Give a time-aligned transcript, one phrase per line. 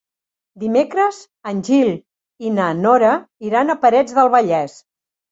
[0.61, 1.17] Dimecres
[1.51, 1.91] en Gil
[2.47, 3.11] i na Nora
[3.49, 4.79] iran a Parets del Vallès.